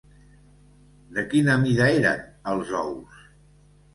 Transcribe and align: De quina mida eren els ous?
De 1.17 1.25
quina 1.33 1.57
mida 1.65 1.89
eren 1.99 2.25
els 2.53 2.75
ous? 2.83 3.23